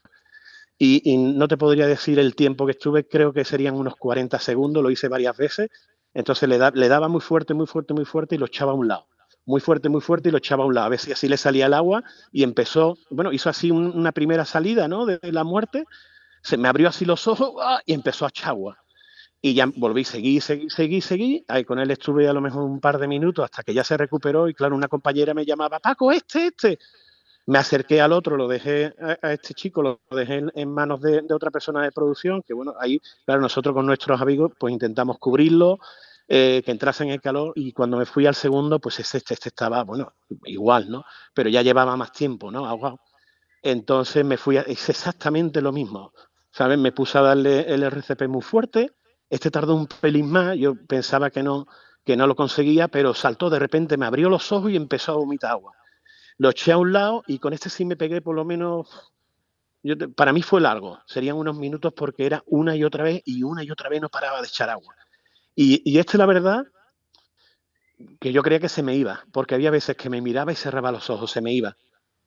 Y, 0.78 1.18
no 1.18 1.48
te 1.48 1.58
podría 1.58 1.88
decir 1.88 2.20
el 2.20 2.36
tiempo 2.36 2.66
que 2.66 2.74
estuve, 2.74 3.08
creo 3.08 3.32
que 3.32 3.46
serían 3.46 3.76
unos 3.76 3.96
40 3.96 4.40
segundos, 4.40 4.84
lo 4.84 4.92
hice 4.92 5.08
varias 5.08 5.38
veces. 5.38 5.70
Entonces 6.14 6.48
le, 6.48 6.58
le 6.58 6.88
daba 6.88 7.08
muy 7.08 7.22
fuerte, 7.22 7.54
muy 7.54 7.68
fuerte, 7.68 7.94
muy 7.94 8.06
fuerte 8.06 8.36
y 8.36 8.38
lo 8.38 8.46
echaba 8.46 8.72
a 8.72 8.76
un 8.76 8.88
lado. 8.88 9.08
Muy 9.46 9.60
fuerte, 9.60 9.90
muy 9.90 10.02
fuerte 10.02 10.30
y 10.30 10.32
lo 10.32 10.38
echaba 10.38 10.64
a 10.64 10.68
un 10.68 10.76
lado. 10.76 10.88
A 10.88 10.90
ver 10.90 11.00
si 11.00 11.12
así 11.12 11.28
le 11.28 11.38
salía 11.38 11.66
el 11.66 11.74
agua 11.74 12.04
y 12.32 12.44
empezó, 12.44 12.98
bueno, 13.10 13.32
hizo 13.34 13.50
así 13.50 13.72
una 13.72 14.12
primera 14.12 14.46
salida, 14.46 14.88
¿no? 14.88 15.06
De 15.06 15.20
la 15.32 15.44
muerte. 15.44 15.86
Se 16.42 16.58
me 16.58 16.68
abrió 16.68 16.90
así 16.90 17.06
los 17.06 17.28
ojos 17.28 17.54
¡ah! 17.62 17.82
y 17.86 17.94
empezó 17.94 18.26
a 18.26 18.30
echar 18.30 18.50
agua. 18.50 18.78
Y 19.46 19.56
ya 19.56 19.66
volví, 19.76 20.06
seguí, 20.06 20.40
seguí, 20.40 20.70
seguí, 20.70 21.02
seguí. 21.02 21.46
Ahí 21.50 21.66
con 21.66 21.78
él 21.78 21.92
estuve 21.92 22.30
a 22.30 22.34
lo 22.34 22.40
mejor 22.40 22.64
un 22.64 22.80
par 22.80 22.98
de 22.98 23.10
minutos 23.10 23.44
hasta 23.44 23.62
que 23.62 23.74
ya 23.74 23.84
se 23.84 23.98
recuperó 23.98 24.48
y 24.48 24.54
claro, 24.54 24.74
una 24.74 24.88
compañera 24.88 25.34
me 25.34 25.46
llamaba, 25.46 25.80
Paco, 25.80 26.14
este, 26.14 26.48
este. 26.48 26.80
Me 27.46 27.58
acerqué 27.58 28.00
al 28.00 28.14
otro, 28.14 28.38
lo 28.38 28.48
dejé 28.48 28.94
a, 29.22 29.34
este 29.34 29.54
chico, 29.54 29.82
lo 29.84 30.00
dejé 30.12 30.46
en, 30.56 30.72
manos 30.72 31.02
de, 31.02 31.26
otra 31.30 31.52
persona 31.52 31.84
de 31.84 31.92
producción, 31.92 32.42
que 32.42 32.54
bueno, 32.54 32.74
ahí, 32.80 33.02
claro, 33.26 33.42
nosotros 33.42 33.76
con 33.76 33.86
nuestros 33.86 34.22
amigos 34.22 34.54
pues 34.58 34.72
intentamos 34.72 35.20
cubrirlo, 35.20 35.78
eh, 36.28 36.62
que 36.64 36.72
entrase 36.72 37.04
en 37.04 37.10
el 37.10 37.22
calor 37.22 37.54
y 37.56 37.74
cuando 37.74 37.98
me 37.98 38.06
fui 38.06 38.26
al 38.26 38.36
segundo, 38.36 38.80
pues 38.80 39.00
este, 39.00 39.18
este 39.18 39.50
estaba, 39.50 39.84
bueno, 39.84 40.14
igual, 40.46 40.90
¿no? 40.90 41.04
Pero 41.34 41.50
ya 41.50 41.62
llevaba 41.62 41.98
más 41.98 42.12
tiempo, 42.12 42.52
¿no? 42.52 43.00
Entonces 43.62 44.26
me 44.26 44.38
fui, 44.38 44.58
a, 44.58 44.62
es 44.62 44.90
exactamente 44.90 45.62
lo 45.62 45.72
mismo, 45.72 46.14
¿sabes? 46.52 46.78
Me 46.78 46.92
puse 46.92 47.18
a 47.18 47.22
darle 47.22 47.62
el 47.74 47.84
RCP 47.84 48.28
muy 48.28 48.42
fuerte, 48.42 48.92
este 49.30 49.52
tardó 49.52 49.76
un 49.76 49.88
pelín 49.88 50.30
más, 50.30 50.58
yo 50.58 50.76
pensaba 50.88 51.30
que 51.30 51.44
no, 51.44 51.68
que 52.06 52.16
no 52.16 52.28
lo 52.28 52.36
conseguía, 52.36 52.88
pero 52.88 53.14
saltó 53.14 53.50
de 53.50 53.60
repente, 53.60 53.98
me 53.98 54.06
abrió 54.06 54.30
los 54.30 54.52
ojos 54.52 54.72
y 54.72 54.76
empezó 54.76 55.14
a 55.14 55.16
vomitar 55.16 55.52
agua. 55.52 55.74
Lo 56.38 56.50
eché 56.50 56.72
a 56.72 56.78
un 56.78 56.94
lado 56.94 57.24
y 57.28 57.40
con 57.40 57.54
este 57.54 57.70
sí 57.70 57.86
me 57.86 57.96
pegué 57.96 58.22
por 58.22 58.36
lo 58.36 58.46
menos, 58.46 59.12
para 60.16 60.34
mí 60.34 60.42
fue 60.42 60.62
largo, 60.62 61.00
serían 61.06 61.38
unos 61.38 61.58
minutos 61.58 61.94
porque 61.96 62.26
era 62.26 62.44
una 62.48 62.76
y 62.76 62.84
otra 62.84 63.04
vez 63.04 63.22
y 63.26 63.44
una 63.44 63.64
y 63.64 63.72
otra 63.72 63.90
vez 63.90 64.02
no 64.02 64.10
paraba 64.10 64.42
de 64.42 64.48
echar 64.48 64.70
agua. 64.70 64.96
Y, 65.56 65.82
y 65.90 66.00
este, 66.00 66.18
la 66.18 66.26
verdad, 66.26 66.66
que 68.20 68.32
yo 68.32 68.42
creía 68.42 68.60
que 68.60 68.70
se 68.70 68.84
me 68.84 68.96
iba, 68.96 69.26
porque 69.32 69.56
había 69.56 69.72
veces 69.72 69.96
que 69.96 70.10
me 70.10 70.22
miraba 70.22 70.52
y 70.52 70.56
cerraba 70.56 70.92
los 70.92 71.10
ojos, 71.10 71.32
se 71.32 71.42
me 71.42 71.54
iba. 71.54 71.76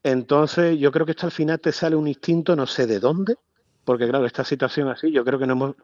Entonces, 0.03 0.79
yo 0.79 0.93
creo 0.93 1.05
que 1.05 1.13
esto 1.13 1.27
al 1.27 1.33
final 1.33 1.61
te 1.61 1.73
sale 1.73 1.97
un 1.97 2.07
instinto, 2.07 2.55
no 2.55 2.67
sé 2.67 2.87
de 2.87 3.01
dónde, 3.01 3.37
porque 3.85 4.09
claro, 4.09 4.27
esta 4.27 4.45
situación 4.45 4.89
así, 4.89 5.11
yo 5.11 5.25
creo 5.25 5.39
que 5.39 5.47
no 5.47 5.55
hemos, 5.55 5.75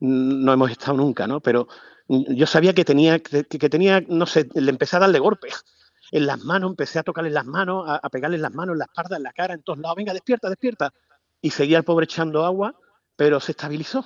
no 0.00 0.52
hemos 0.52 0.70
estado 0.70 0.96
nunca, 0.96 1.26
¿no? 1.26 1.40
Pero 1.40 1.68
yo 2.08 2.46
sabía 2.46 2.74
que 2.74 2.84
tenía, 2.84 3.20
que, 3.20 3.44
tenía, 3.44 4.02
no 4.08 4.26
sé, 4.26 4.48
le 4.54 4.70
empecé 4.70 4.96
a 4.96 5.00
darle 5.00 5.20
golpes 5.20 5.64
en 6.10 6.26
las 6.26 6.42
manos, 6.44 6.70
empecé 6.70 6.98
a 6.98 7.04
tocarle 7.04 7.30
las 7.30 7.46
manos, 7.46 7.84
a, 7.86 8.08
pegarle 8.08 8.38
las 8.38 8.52
manos, 8.52 8.74
en 8.74 8.78
la 8.80 8.84
espalda, 8.86 9.16
en 9.16 9.22
la 9.22 9.32
cara, 9.32 9.54
en 9.54 9.62
todos 9.62 9.78
lados, 9.78 9.96
venga, 9.96 10.12
despierta, 10.12 10.48
despierta. 10.48 10.92
Y 11.40 11.50
seguía 11.50 11.78
el 11.78 11.84
pobre 11.84 12.04
echando 12.04 12.44
agua, 12.44 12.74
pero 13.14 13.38
se 13.38 13.52
estabilizó. 13.52 14.04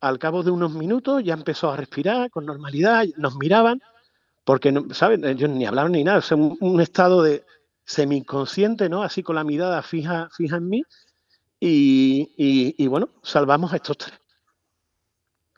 Al 0.00 0.18
cabo 0.18 0.42
de 0.42 0.50
unos 0.50 0.72
minutos 0.72 1.24
ya 1.24 1.34
empezó 1.34 1.70
a 1.70 1.76
respirar 1.76 2.30
con 2.30 2.46
normalidad, 2.46 3.04
nos 3.16 3.36
miraban, 3.36 3.82
porque, 4.44 4.72
¿saben? 4.92 5.24
Ellos 5.24 5.50
ni 5.50 5.66
hablaron 5.66 5.92
ni 5.92 6.04
nada, 6.04 6.18
es 6.18 6.30
un, 6.32 6.80
estado 6.80 7.22
de 7.22 7.44
semi-inconsciente, 7.84 8.88
¿no? 8.88 9.02
Así 9.02 9.22
con 9.22 9.36
la 9.36 9.44
mirada 9.44 9.82
fija, 9.82 10.28
fija 10.36 10.56
en 10.56 10.68
mí. 10.68 10.82
y 11.58 12.86
bueno, 12.86 13.08
salvamos 13.22 13.72
a 13.72 13.76
estos 13.76 13.98
tres. 13.98 14.20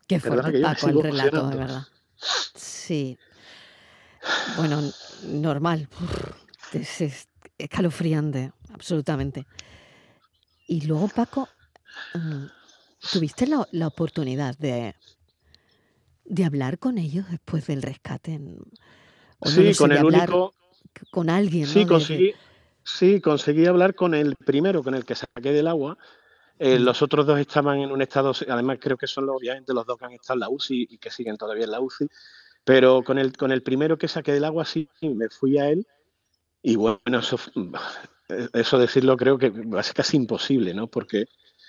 Qué 0.08 0.18
fuerte, 0.18 0.60
Paco, 0.62 0.88
el 0.88 1.02
relato, 1.02 1.48
de 1.48 1.56
verdad. 1.56 1.82
Sí. 2.54 3.18
Bueno, 4.56 4.80
normal. 5.24 5.86
Es, 6.72 7.28
escalofriante, 7.58 8.52
absolutamente. 8.72 9.46
Y 10.66 10.86
luego, 10.86 11.08
Paco, 11.08 11.46
mm, 12.14 12.46
¿tuviste 13.12 13.46
la, 13.46 13.86
oportunidad 13.86 14.56
de, 14.58 14.94
de 16.24 16.44
hablar 16.44 16.78
con 16.78 16.98
ellos 16.98 17.30
después 17.30 17.66
del 17.66 17.82
rescate? 17.82 18.40
sí, 19.42 19.74
con 19.76 19.92
el 19.92 20.04
único... 20.04 20.54
Con 21.10 21.30
alguien. 21.30 21.66
Sí, 21.66 21.86
conseguí, 21.86 22.34
sí, 22.82 23.20
conseguí 23.20 23.66
hablar 23.66 23.94
con 23.94 24.14
el 24.14 24.34
primero, 24.34 24.82
con 24.82 24.94
el 24.94 25.04
que 25.04 25.14
saqué 25.14 25.52
del 25.52 25.68
agua. 25.68 25.96
Eh, 26.58 26.80
los 26.80 27.02
otros 27.02 27.24
dos 27.24 27.38
estaban 27.38 27.78
en 27.78 27.92
un 27.92 28.02
estado, 28.02 28.32
además 28.48 28.78
creo 28.80 28.96
que 28.96 29.06
son 29.06 29.26
los, 29.26 29.36
obviamente 29.36 29.72
los 29.72 29.86
dos 29.86 29.96
que 29.96 30.06
han 30.06 30.12
estado 30.12 30.34
en 30.34 30.40
la 30.40 30.48
UCI 30.48 30.88
y 30.90 30.98
que 30.98 31.10
siguen 31.10 31.36
todavía 31.36 31.66
en 31.66 31.70
la 31.70 31.80
UCI, 31.80 32.08
pero 32.64 33.04
con 33.04 33.16
el, 33.18 33.36
con 33.36 33.52
el 33.52 33.62
primero 33.62 33.96
que 33.96 34.08
saqué 34.08 34.32
del 34.32 34.44
agua 34.44 34.64
sí, 34.64 34.88
me 35.00 35.28
fui 35.28 35.56
a 35.58 35.70
él 35.70 35.86
y 36.62 36.76
bueno, 36.76 37.20
eso, 37.20 37.38
eso 38.52 38.78
decirlo 38.78 39.16
creo 39.16 39.38
que 39.38 39.52
ser 39.82 39.94
casi 39.94 40.16
imposible, 40.16 40.74
¿no? 40.74 40.88
Porque, 40.88 41.26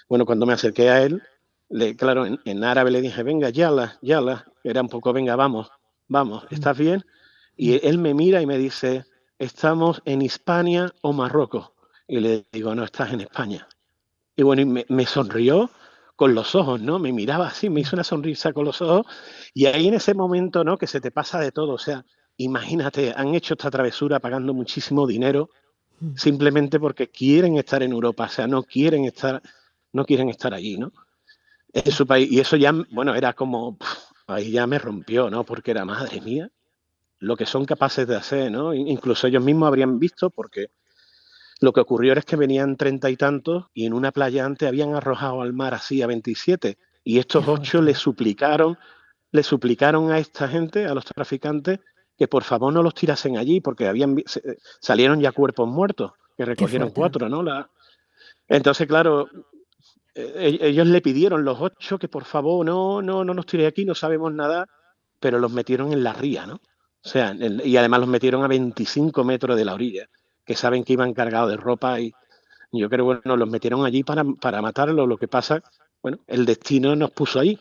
bueno, 0.10 0.26
cuando 0.26 0.46
me 0.46 0.54
acerqué 0.54 0.90
a 0.90 1.04
él, 1.04 1.22
le, 1.70 1.96
claro, 1.96 2.26
en, 2.26 2.64
árabe 2.64 2.92
le 2.92 3.00
dije, 3.00 3.22
venga, 3.24 3.50
yala, 3.50 3.98
yala, 4.02 4.46
era 4.64 4.82
un 4.82 4.90
poco, 4.90 5.14
venga, 5.14 5.36
vamos, 5.36 5.70
vamos, 6.08 6.46
¿estás 6.50 6.78
bien? 6.78 7.06
Y 7.56 7.86
él 7.88 8.00
me 8.00 8.14
mira 8.14 8.42
y 8.42 8.48
me 8.48 8.58
dice, 8.58 9.06
estamos 9.38 10.02
en 10.06 10.24
Hispania 10.24 10.94
o 11.02 11.14
Marruecos. 11.14 11.72
Y 12.08 12.20
le 12.20 12.46
digo, 12.52 12.74
no, 12.74 12.84
estás 12.84 13.14
en 13.14 13.22
España. 13.22 13.68
Y 14.36 14.42
bueno, 14.42 14.66
me, 14.66 14.86
me, 14.90 15.06
sonrió 15.06 15.70
con 16.16 16.34
los 16.34 16.56
ojos, 16.56 16.82
¿no? 16.82 16.98
Me 16.98 17.14
miraba 17.14 17.48
así, 17.48 17.70
me 17.70 17.82
hizo 17.82 17.96
una 17.96 18.04
sonrisa 18.04 18.52
con 18.52 18.66
los 18.66 18.82
ojos. 18.82 19.06
Y 19.54 19.68
ahí 19.68 19.88
en 19.88 19.94
ese 19.94 20.16
momento, 20.16 20.64
¿no? 20.64 20.78
Que 20.78 20.88
se 20.88 21.02
te 21.02 21.12
pasa 21.12 21.40
de 21.40 21.52
todo. 21.52 21.74
O 21.74 21.78
sea, 21.78 22.04
imagínate, 22.38 23.14
han 23.16 23.36
hecho 23.36 23.54
esta 23.54 23.70
travesura 23.70 24.20
pagando 24.20 24.54
muchísimo 24.54 25.06
dinero 25.06 25.50
simplemente 26.16 26.80
porque 26.80 27.10
quieren 27.10 27.58
estar 27.58 27.84
en 27.84 27.92
Europa, 27.92 28.26
o 28.26 28.30
sea, 28.30 28.48
no 28.48 28.64
quieren 28.64 29.06
estar, 29.06 29.42
no 29.94 30.06
quieren 30.06 30.30
estar 30.30 30.54
allí, 30.54 30.78
¿no? 30.78 30.92
En 31.74 31.92
su 31.92 32.06
país. 32.06 32.32
Y 32.32 32.40
eso 32.40 32.56
ya, 32.56 32.74
bueno, 32.92 33.16
era 33.16 33.34
como, 33.34 33.78
ahí 34.28 34.52
ya 34.52 34.68
me 34.68 34.80
rompió, 34.80 35.30
¿no? 35.30 35.44
Porque 35.44 35.72
era, 35.72 35.86
madre 35.86 36.22
mía, 36.22 36.50
lo 37.20 37.36
que 37.36 37.46
son 37.46 37.66
capaces 37.66 38.08
de 38.08 38.16
hacer, 38.16 38.52
¿no? 38.52 38.74
Incluso 38.74 39.28
ellos 39.28 39.44
mismos 39.44 39.68
habrían 39.68 40.00
visto, 40.00 40.30
porque 40.30 40.72
lo 41.60 41.74
que 41.74 41.82
ocurrió 41.82 42.14
es 42.14 42.26
que 42.26 42.38
venían 42.38 42.78
treinta 42.78 43.10
y 43.10 43.18
tantos 43.18 43.66
y 43.74 43.86
en 43.86 43.94
una 43.94 44.12
playa 44.12 44.46
antes 44.46 44.68
habían 44.68 44.96
arrojado 44.96 45.42
al 45.42 45.54
mar 45.54 45.74
así 45.74 46.02
a 46.02 46.08
27 46.08 46.78
y 47.04 47.20
estos 47.20 47.48
ocho 47.48 47.82
le 47.82 47.94
suplicaron, 47.94 48.78
le 49.32 49.44
suplicaron 49.44 50.12
a 50.12 50.20
esta 50.20 50.48
gente, 50.48 50.86
a 50.86 50.94
los 50.94 51.06
traficantes, 51.06 51.80
que 52.18 52.28
por 52.28 52.44
favor 52.44 52.72
no 52.72 52.82
los 52.82 52.94
tirasen 52.94 53.38
allí 53.38 53.60
porque 53.62 53.88
habían 53.88 54.16
salieron 54.80 55.20
ya 55.20 55.32
cuerpos 55.32 55.68
muertos, 55.68 56.14
que 56.38 56.46
recogieron 56.46 56.92
cuatro, 56.92 57.28
¿no? 57.28 57.44
La, 57.44 57.70
entonces, 58.48 58.88
claro, 58.88 59.30
ellos 60.16 60.88
le 60.88 61.02
pidieron 61.02 61.44
los 61.44 61.60
ocho 61.62 61.98
que 61.98 62.08
por 62.08 62.26
favor 62.26 62.66
no, 62.66 63.02
no, 63.02 63.24
no 63.24 63.34
nos 63.34 63.46
tire 63.46 63.68
aquí, 63.68 63.86
no 63.86 63.96
sabemos 63.96 64.34
nada, 64.34 64.68
pero 65.20 65.40
los 65.40 65.52
metieron 65.52 65.94
en 65.94 66.04
la 66.04 66.14
ría, 66.14 66.46
¿no? 66.46 66.56
O 66.56 67.08
sea, 67.08 67.34
y 67.34 67.78
además 67.78 68.02
los 68.02 68.10
metieron 68.10 68.44
a 68.44 68.48
25 68.48 69.24
metros 69.24 69.56
de 69.56 69.66
la 69.66 69.74
orilla, 69.74 70.10
que 70.44 70.56
saben 70.56 70.84
que 70.84 70.94
iban 70.94 71.14
cargados 71.14 71.50
de 71.52 71.58
ropa 71.58 72.00
y 72.00 72.14
yo 72.72 72.90
creo, 72.90 73.06
bueno, 73.06 73.38
los 73.38 73.50
metieron 73.50 73.86
allí 73.86 74.04
para, 74.04 74.24
para 74.24 74.62
matarlos. 74.62 75.08
Lo 75.08 75.18
que 75.18 75.28
pasa, 75.28 75.62
bueno, 76.04 76.20
el 76.28 76.46
destino 76.46 76.96
nos 76.96 77.12
puso 77.12 77.40
ahí 77.40 77.58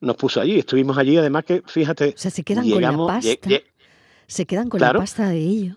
nos 0.00 0.16
puso 0.16 0.40
allí. 0.40 0.58
Estuvimos 0.58 0.96
allí, 0.98 1.16
además 1.16 1.44
que, 1.44 1.62
fíjate. 1.66 2.14
O 2.16 2.18
sea, 2.18 2.30
se 2.30 2.42
quedan 2.42 2.68
con 2.68 2.82
la 2.82 2.96
pasta. 2.96 3.48
se 4.26 4.46
quedan 4.46 4.68
con 4.68 4.80
la 4.80 4.92
pasta 4.92 5.28
de 5.28 5.38
ellos 5.38 5.76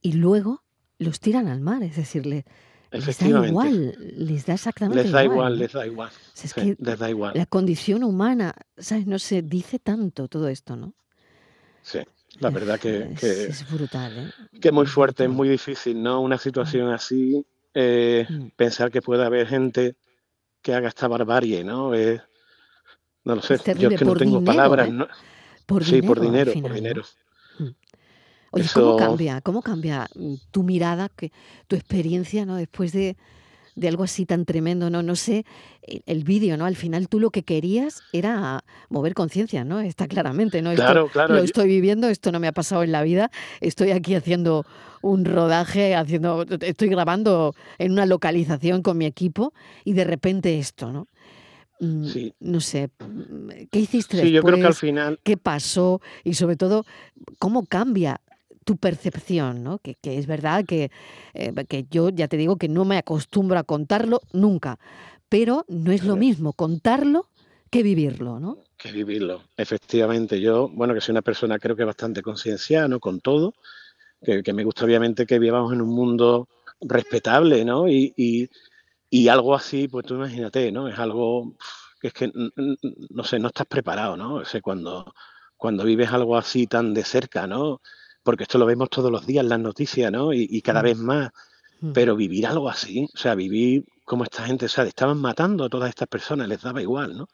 y 0.00 0.12
luego 0.12 0.62
los 0.98 1.20
tiran 1.20 1.48
al 1.48 1.60
mar. 1.60 1.82
Es 1.82 1.96
decir, 1.96 2.44
les 2.90 3.18
da 3.18 3.46
igual, 3.48 3.96
les 4.16 4.46
da 4.46 4.54
exactamente 4.54 5.02
les 5.02 5.12
da 5.12 5.24
igual. 5.24 5.58
Les 5.58 5.72
da 5.72 5.86
igual, 5.86 6.10
es 6.42 6.54
que 6.54 6.76
les 6.78 6.98
da 6.98 7.10
igual. 7.10 7.32
La 7.34 7.46
condición 7.46 8.04
humana, 8.04 8.54
¿sabes? 8.78 9.06
No 9.06 9.18
se 9.18 9.42
dice 9.42 9.78
tanto 9.78 10.28
todo 10.28 10.48
esto, 10.48 10.76
¿no? 10.76 10.94
Sí, 11.82 12.00
la 12.40 12.50
verdad 12.50 12.78
que, 12.78 13.14
es, 13.20 13.70
brutal, 13.70 14.18
¿eh? 14.18 14.58
Que 14.60 14.72
muy 14.72 14.86
fuerte, 14.86 15.24
es 15.24 15.30
muy 15.30 15.48
difícil, 15.48 16.02
¿no? 16.02 16.20
Una 16.20 16.38
situación 16.38 16.90
así, 16.90 17.44
eh, 17.74 18.26
mm. 18.28 18.48
pensar 18.56 18.90
que 18.90 19.02
puede 19.02 19.24
haber 19.24 19.46
gente 19.46 19.96
que 20.62 20.74
haga 20.74 20.88
esta 20.88 21.08
barbarie, 21.08 21.64
¿no? 21.64 21.94
Es, 21.94 22.20
no 23.24 23.36
lo 23.36 23.42
sé, 23.42 23.58
yo 23.78 23.88
es 23.88 23.98
que 23.98 24.04
no 24.04 24.14
tengo 24.14 24.42
palabras. 24.44 24.88
¿eh? 24.88 25.06
Por 25.64 25.84
sí, 25.84 26.02
por 26.02 26.20
dinero, 26.20 26.52
por 26.60 26.72
dinero. 26.72 27.02
Oye, 28.50 28.66
¿cómo 28.72 28.96
cambia? 28.96 29.40
¿Cómo 29.40 29.62
cambia 29.62 30.08
mm, 30.14 30.34
tu 30.50 30.62
mirada, 30.62 31.08
que, 31.08 31.32
tu 31.66 31.76
experiencia, 31.76 32.46
¿no? 32.46 32.56
Después 32.56 32.92
de, 32.92 33.16
algo 33.86 34.04
así 34.04 34.24
tan 34.24 34.44
tremendo, 34.44 34.88
¿no? 34.88 35.02
No 35.02 35.16
sé, 35.16 35.44
el, 35.82 36.24
vídeo, 36.24 36.56
¿no? 36.56 36.64
Al 36.64 36.76
final 36.76 37.08
tú 37.08 37.20
lo 37.20 37.30
que 37.30 37.42
querías 37.42 38.02
era 38.12 38.64
mover 38.88 39.14
conciencia, 39.14 39.64
¿no? 39.64 39.80
Está 39.80 40.06
claramente, 40.06 40.62
¿no? 40.62 40.74
Claro, 40.74 41.08
claro. 41.08 41.34
Lo 41.34 41.42
estoy 41.42 41.68
viviendo, 41.68 42.08
esto 42.08 42.32
no 42.32 42.40
me 42.40 42.48
ha 42.48 42.52
pasado 42.52 42.82
en 42.82 42.92
la 42.92 43.02
vida. 43.02 43.30
Estoy 43.60 43.90
aquí 43.90 44.14
haciendo 44.14 44.64
un 45.02 45.24
rodaje, 45.24 45.94
haciendo, 45.94 46.46
estoy 46.60 46.88
grabando 46.88 47.54
en 47.78 47.92
una 47.92 48.06
localización 48.06 48.82
con 48.82 48.96
mi 48.98 49.06
equipo 49.06 49.52
y 49.84 49.92
de 49.92 50.04
repente 50.04 50.58
esto, 50.58 50.92
¿no? 50.92 51.08
Mm, 51.78 52.08
no 52.40 52.60
sé, 52.60 52.88
¿qué 53.70 53.80
hiciste 53.80 54.22
sí, 54.22 54.30
yo 54.30 54.42
creo 54.42 54.56
que 54.56 54.66
al 54.66 54.74
final... 54.74 55.20
¿Qué 55.22 55.36
pasó? 55.36 56.00
Y 56.24 56.34
sobre 56.34 56.56
todo, 56.56 56.86
¿cómo 57.38 57.66
cambia 57.66 58.20
tu 58.66 58.76
percepción? 58.76 59.62
¿no? 59.62 59.78
Que, 59.78 59.96
es 60.02 60.26
verdad 60.26 60.66
que, 60.66 60.90
eh, 61.32 61.54
que 61.66 61.86
yo 61.90 62.10
ya 62.10 62.28
te 62.28 62.36
digo 62.36 62.56
que 62.56 62.68
no 62.68 62.84
me 62.84 62.98
acostumbro 62.98 63.58
a 63.58 63.64
contarlo 63.64 64.20
nunca, 64.32 64.78
pero 65.30 65.64
no 65.68 65.92
es 65.92 66.04
lo 66.04 66.16
mismo 66.16 66.52
contarlo 66.52 67.28
que 67.70 67.82
vivirlo, 67.82 68.38
¿no? 68.38 68.58
Que 68.76 68.92
vivirlo, 68.92 69.42
efectivamente. 69.56 70.40
Yo, 70.40 70.68
bueno, 70.68 70.92
que 70.92 71.00
soy 71.00 71.12
una 71.12 71.22
persona 71.22 71.58
creo 71.58 71.76
que 71.76 71.84
bastante 71.84 72.20
concienciada, 72.20 72.88
¿no? 72.88 73.00
Con 73.00 73.20
todo, 73.20 73.54
que, 74.22 74.52
me 74.52 74.64
gusta 74.64 74.84
obviamente 74.84 75.26
que 75.26 75.38
vivamos 75.38 75.72
en 75.72 75.80
un 75.80 75.90
mundo 75.90 76.48
respetable, 76.80 77.64
¿no? 77.64 77.88
y 77.88 78.50
y 79.10 79.28
algo 79.28 79.54
así, 79.54 79.88
pues 79.88 80.06
tú 80.06 80.14
imagínate, 80.14 80.72
¿no? 80.72 80.88
Es 80.88 80.98
algo 80.98 81.54
que 82.00 82.08
es 82.08 82.14
que, 82.14 82.30
no 82.34 83.24
sé, 83.24 83.38
no 83.38 83.48
estás 83.48 83.66
preparado, 83.66 84.16
¿no? 84.16 84.34
O 84.36 84.44
sea, 84.44 84.60
cuando, 84.60 85.14
cuando 85.56 85.84
vives 85.84 86.10
algo 86.10 86.36
así 86.36 86.66
tan 86.66 86.92
de 86.92 87.04
cerca, 87.04 87.46
¿no? 87.46 87.80
Porque 88.26 88.42
esto 88.42 88.58
lo 88.58 88.66
vemos 88.66 88.90
todos 88.90 89.12
los 89.12 89.24
días 89.24 89.44
en 89.44 89.50
las 89.50 89.60
noticias, 89.60 90.10
¿no? 90.10 90.32
Y, 90.32 90.60
cada 90.60 90.80
mm. 90.80 90.84
vez 90.84 90.98
más. 90.98 91.30
Mm. 91.80 91.92
Pero 91.92 92.16
vivir 92.16 92.44
algo 92.44 92.68
así, 92.68 93.08
o 93.14 93.16
sea, 93.16 93.36
vivir 93.36 93.84
como 94.04 94.24
esta 94.24 94.44
gente, 94.44 94.66
o 94.66 94.68
sea, 94.68 94.82
estaban 94.84 95.18
matando 95.18 95.64
a 95.64 95.68
todas 95.68 95.88
estas 95.90 96.08
personas, 96.08 96.48
les 96.48 96.60
daba 96.60 96.82
igual, 96.82 97.16
¿no? 97.16 97.28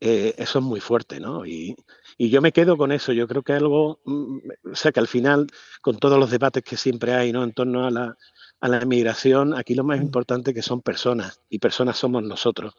Eh, 0.00 0.34
eso 0.36 0.58
es 0.58 0.64
muy 0.64 0.80
fuerte, 0.80 1.20
¿no? 1.20 1.46
Y, 1.46 1.74
y, 2.18 2.28
yo 2.28 2.42
me 2.42 2.52
quedo 2.52 2.76
con 2.76 2.92
eso. 2.92 3.14
Yo 3.14 3.26
creo 3.26 3.42
que 3.42 3.54
algo, 3.54 4.00
mm, 4.04 4.38
o 4.72 4.76
sea, 4.76 4.92
que 4.92 5.00
al 5.00 5.08
final, 5.08 5.46
con 5.80 5.96
todos 5.98 6.18
los 6.18 6.30
debates 6.30 6.62
que 6.62 6.76
siempre 6.76 7.14
hay, 7.14 7.32
¿no? 7.32 7.42
En 7.42 7.54
torno 7.54 7.86
a 7.86 7.90
la, 7.90 8.16
a 8.60 8.68
la 8.68 8.82
inmigración, 8.82 9.54
aquí 9.54 9.74
lo 9.74 9.84
más 9.84 10.00
importante 10.02 10.52
que 10.52 10.62
son 10.62 10.82
personas 10.82 11.40
y 11.48 11.60
personas 11.60 11.96
somos 11.96 12.22
nosotros 12.22 12.74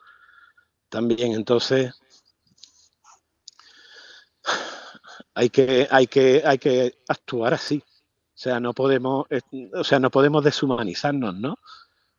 también. 0.90 1.34
Entonces, 1.34 1.94
hay 5.36 5.50
que, 5.50 5.88
hay 5.92 6.08
que, 6.08 6.42
hay 6.44 6.58
que 6.58 6.96
actuar 7.08 7.54
así. 7.54 7.84
O 7.86 8.38
sea, 8.38 8.60
no 8.60 8.74
podemos, 8.74 9.26
o 9.74 9.84
sea, 9.84 10.00
no 10.00 10.10
podemos 10.10 10.44
deshumanizarnos, 10.44 11.36
¿no? 11.36 11.60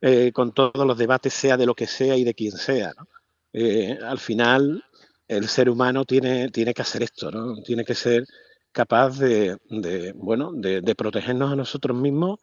Eh, 0.00 0.30
con 0.32 0.52
todos 0.52 0.86
los 0.86 0.96
debates, 0.96 1.34
sea 1.34 1.56
de 1.56 1.66
lo 1.66 1.74
que 1.74 1.86
sea 1.86 2.16
y 2.16 2.24
de 2.24 2.34
quien 2.34 2.52
sea, 2.52 2.92
¿no? 2.96 3.08
Eh, 3.52 3.98
al 4.02 4.18
final, 4.18 4.84
el 5.28 5.48
ser 5.48 5.68
humano 5.68 6.04
tiene, 6.04 6.50
tiene 6.50 6.74
que 6.74 6.82
hacer 6.82 7.02
esto, 7.02 7.30
¿no? 7.30 7.62
Tiene 7.62 7.84
que 7.84 7.94
ser 7.94 8.24
capaz 8.70 9.18
de, 9.18 9.56
de 9.70 10.12
bueno, 10.12 10.52
de, 10.52 10.82
de 10.82 10.94
protegernos 10.94 11.52
a 11.52 11.56
nosotros 11.56 11.96
mismos 11.96 12.38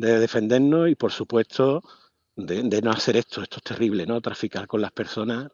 de 0.00 0.18
defendernos 0.18 0.88
y, 0.88 0.94
por 0.94 1.12
supuesto, 1.12 1.82
de, 2.36 2.80
no 2.82 2.90
hacer 2.90 3.16
esto. 3.16 3.42
Esto 3.42 3.56
es 3.58 3.62
terrible, 3.62 4.06
¿no? 4.06 4.20
Traficar 4.20 4.66
con 4.66 4.80
las 4.80 4.92
personas. 4.92 5.50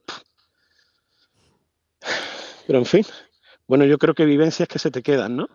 Pero, 2.66 2.78
en 2.78 2.86
fin, 2.86 3.04
bueno, 3.68 3.84
yo 3.84 3.98
creo 3.98 4.14
que 4.14 4.24
vivencias 4.24 4.68
que 4.68 4.78
se 4.78 4.90
te 4.90 5.02
quedan, 5.02 5.36
¿no? 5.36 5.48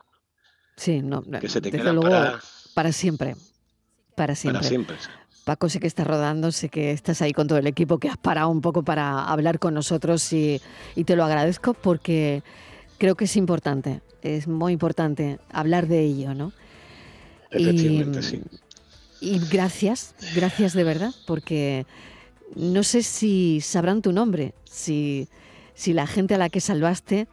Sí, 0.75 1.01
no, 1.01 1.22
que 1.22 1.50
se 1.50 1.62
te 1.62 1.72
quedan 1.72 2.00
para, 2.00 2.39
para 2.74 2.91
siempre. 2.91 3.36
Para 4.15 4.36
siempre. 4.36 4.60
Para 4.60 4.70
siempre. 4.70 4.98
Paco, 5.44 5.70
sé 5.70 5.80
que 5.80 5.88
estás 5.88 6.06
rodando, 6.06 6.51
sé 6.51 6.70
que 6.70 6.91
estás 6.91 7.22
ahí 7.22 7.34
con 7.34 7.48
todo 7.48 7.58
el 7.58 7.68
equipo, 7.68 7.98
que 7.98 8.10
has 8.10 8.18
parado 8.18 8.50
un 8.50 8.62
poco 8.62 8.84
para 8.84 9.25
hablar 9.25 9.60
con 9.60 9.74
nosotros 9.74 10.32
y, 10.34 10.62
y 10.96 11.03
te 11.03 11.15
lo 11.15 11.24
agradezco 11.24 11.74
porque 11.74 12.44
creo 13.00 13.15
que 13.15 13.25
es 13.25 13.36
importante, 13.36 14.01
es 14.22 14.48
muy 14.48 14.74
importante 14.74 15.39
hablar 15.51 15.88
de 15.88 16.01
ello, 16.01 16.36
¿no? 16.36 16.53
Efectivamente, 17.50 18.22
sí. 18.22 18.41
Y 19.20 19.39
gracias, 19.50 20.15
gracias 20.36 20.74
de 20.74 20.84
verdad, 20.84 21.13
porque 21.25 21.86
no 22.56 22.84
sé 22.84 23.01
si 23.01 23.62
sabrán 23.62 24.01
tu 24.01 24.12
nombre, 24.12 24.53
si, 24.63 25.27
si 25.74 25.94
la 25.94 26.06
gente 26.08 26.36
a 26.36 26.38
la 26.38 26.50
que 26.50 26.62
salvaste 26.62 27.27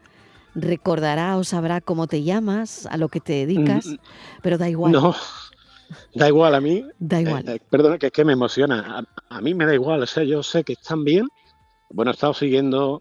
recordará 0.55 1.37
o 1.37 1.45
sabrá 1.45 1.81
cómo 1.81 2.07
te 2.07 2.23
llamas, 2.23 2.87
a 2.87 2.97
lo 2.97 3.09
que 3.09 3.21
te 3.21 3.33
dedicas, 3.47 3.87
Mm, 3.87 3.97
pero 4.43 4.59
da 4.59 4.69
igual. 4.69 4.93
No, 4.93 5.15
da 6.15 6.29
igual 6.29 6.55
a 6.55 6.61
mí. 6.61 6.85
Da 6.99 7.19
eh, 7.19 7.23
igual. 7.23 7.49
eh, 7.49 7.61
perdona, 7.71 7.99
que 7.99 8.07
es 8.07 8.13
que 8.13 8.25
me 8.25 8.33
emociona. 8.33 9.05
A, 9.31 9.37
a 9.37 9.41
mí 9.41 9.55
me 9.55 9.67
da 9.67 9.75
igual, 9.75 10.03
o 10.03 10.07
sea, 10.07 10.25
yo 10.25 10.43
sé 10.43 10.65
que 10.65 10.73
están 10.75 11.05
bien. 11.05 11.27
Bueno, 11.91 12.11
he 12.11 12.15
estado 12.15 12.35
siguiendo 12.35 13.01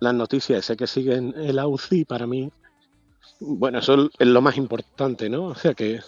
las 0.00 0.14
noticias, 0.14 0.64
sé 0.64 0.76
que 0.76 0.86
siguen 0.86 1.32
en 1.36 1.56
la 1.56 1.66
UCI 1.66 2.04
para 2.04 2.26
mí. 2.26 2.50
Bueno, 3.40 3.78
eso 3.78 4.10
es 4.18 4.26
lo 4.26 4.40
más 4.42 4.56
importante, 4.56 5.28
¿no? 5.30 5.46
O 5.46 5.54
sea, 5.54 5.74
que, 5.74 6.00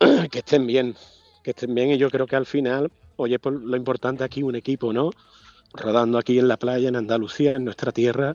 que 0.30 0.38
estén 0.38 0.66
bien, 0.66 0.94
que 1.42 1.50
estén 1.50 1.74
bien 1.74 1.90
y 1.90 1.98
yo 1.98 2.10
creo 2.10 2.26
que 2.26 2.36
al 2.36 2.46
final, 2.46 2.90
oye, 3.16 3.38
pues 3.38 3.54
lo 3.60 3.76
importante 3.76 4.24
aquí, 4.24 4.42
un 4.42 4.54
equipo, 4.56 4.92
¿no? 4.92 5.10
Rodando 5.74 6.18
aquí 6.18 6.38
en 6.38 6.48
la 6.48 6.56
playa, 6.56 6.88
en 6.88 6.96
Andalucía, 6.96 7.52
en 7.52 7.64
nuestra 7.64 7.92
tierra, 7.92 8.34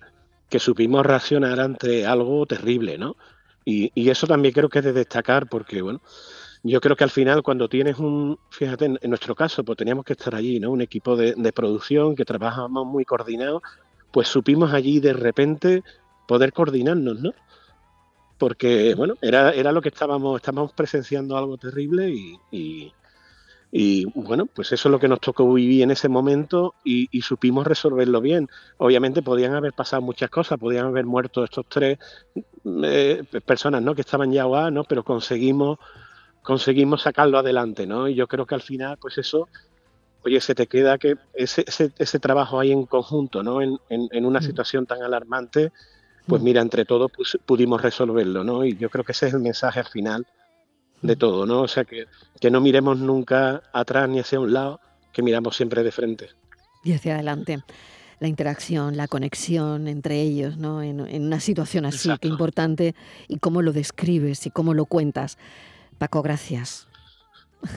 que 0.50 0.60
supimos 0.60 1.06
reaccionar 1.06 1.60
ante 1.60 2.06
algo 2.06 2.46
terrible, 2.46 2.98
¿no? 2.98 3.16
Y, 3.66 3.92
y 3.96 4.10
eso 4.10 4.28
también 4.28 4.54
creo 4.54 4.70
que 4.70 4.80
es 4.80 4.86
de 4.86 4.94
destacar 4.94 5.48
porque, 5.48 5.82
bueno, 5.82 6.02
yo 6.64 6.80
creo 6.80 6.96
que 6.96 7.04
al 7.04 7.10
final 7.10 7.44
cuando 7.44 7.68
tienes 7.68 8.00
un, 8.00 8.40
fíjate, 8.50 8.86
en, 8.86 9.00
en 9.02 9.10
nuestro 9.10 9.36
caso, 9.36 9.64
pues 9.64 9.78
teníamos 9.78 10.06
que 10.06 10.14
estar 10.14 10.34
allí, 10.36 10.60
¿no? 10.60 10.72
Un 10.72 10.82
equipo 10.82 11.16
de, 11.16 11.34
de 11.36 11.54
producción 11.54 12.16
que 12.16 12.26
trabajábamos 12.26 12.86
muy 12.86 13.06
coordinado, 13.06 13.62
pues 14.12 14.28
supimos 14.28 14.74
allí 14.74 15.00
de 15.00 15.14
repente 15.14 15.84
poder 16.28 16.54
coordinarnos, 16.54 17.20
¿no? 17.20 17.34
Porque, 18.38 18.96
bueno, 18.96 19.16
era, 19.22 19.52
era 19.52 19.72
lo 19.72 19.82
que 19.82 19.90
estábamos, 19.90 20.38
estábamos 20.38 20.74
presenciando 20.74 21.38
algo 21.38 21.58
terrible 21.58 22.10
y, 22.10 22.38
y, 22.52 22.94
y, 23.76 24.06
bueno, 24.14 24.46
pues 24.46 24.72
eso 24.72 24.88
es 24.88 24.92
lo 24.92 25.00
que 25.00 25.08
nos 25.08 25.20
tocó 25.20 25.52
vivir 25.52 25.82
en 25.82 25.90
ese 25.90 26.08
momento 26.08 26.76
y, 26.84 27.08
y, 27.12 27.24
supimos 27.24 27.66
resolverlo 27.66 28.22
bien. 28.22 28.48
Obviamente 28.78 29.24
podían 29.24 29.56
haber 29.56 29.74
pasado 29.74 30.00
muchas 30.04 30.30
cosas, 30.30 30.60
podían 30.60 30.86
haber 30.86 31.08
muerto 31.08 31.44
estos 31.44 31.66
tres 31.68 31.98
eh, 32.84 33.24
personas, 33.44 33.82
¿no? 33.82 33.96
Que 33.96 34.02
estaban 34.02 34.32
ya 34.32 34.44
ahogadas, 34.44 34.72
¿no? 34.72 34.84
Pero 34.84 35.04
conseguimos, 35.04 35.80
conseguimos 36.44 37.02
sacarlo 37.02 37.40
adelante, 37.40 37.88
¿no? 37.88 38.08
Y 38.08 38.14
yo 38.14 38.28
creo 38.28 38.46
que 38.46 38.54
al 38.54 38.62
final, 38.62 38.98
pues 39.02 39.18
eso, 39.18 39.50
oye, 40.24 40.40
se 40.40 40.54
te 40.54 40.68
queda 40.68 41.00
que 41.00 41.16
ese, 41.34 41.64
ese, 41.66 41.92
ese 41.98 42.20
trabajo 42.20 42.60
ahí 42.60 42.72
en 42.72 42.86
conjunto, 42.86 43.42
¿no? 43.42 43.60
En, 43.60 43.80
en, 43.90 44.08
en 44.12 44.26
una 44.28 44.44
situación 44.44 44.86
tan 44.86 45.02
alarmante, 45.02 45.72
pues 46.28 46.44
mira, 46.44 46.62
entre 46.62 46.86
todos 46.86 47.12
pues, 47.12 47.40
pudimos 47.44 47.82
resolverlo, 47.82 48.44
¿no? 48.44 48.66
Y 48.66 48.78
yo 48.78 48.92
creo 48.92 49.04
que 49.04 49.14
ese 49.14 49.30
es 49.30 49.34
el 49.34 49.40
mensaje 49.40 49.80
al 49.80 49.88
final 49.88 50.28
de 51.04 51.16
todo, 51.16 51.46
¿no? 51.46 51.62
O 51.62 51.68
sea, 51.68 51.84
que, 51.86 52.08
que 52.40 52.50
no 52.50 52.62
miremos 52.62 52.98
nunca 52.98 53.62
atrás 53.74 54.10
ni 54.10 54.20
hacia 54.20 54.40
un 54.40 54.54
lado, 54.54 54.80
que 55.12 55.22
miramos 55.22 55.56
siempre 55.56 55.84
de 55.84 55.92
frente. 55.92 56.30
Y 56.84 56.94
hacia 56.94 57.14
adelante. 57.16 57.62
La 58.20 58.28
interacción, 58.28 58.96
la 58.96 59.08
conexión 59.08 59.88
entre 59.88 60.22
ellos, 60.22 60.58
¿no? 60.58 60.82
En, 60.82 61.02
en 61.02 61.26
una 61.26 61.40
situación 61.40 61.86
así, 61.86 62.08
Exacto. 62.08 62.22
que 62.22 62.28
importante, 62.30 62.96
y 63.28 63.38
cómo 63.38 63.62
lo 63.62 63.74
describes 63.74 64.46
y 64.46 64.50
cómo 64.50 64.74
lo 64.74 64.86
cuentas. 64.86 65.38
Paco, 65.98 66.22
gracias. 66.22 66.88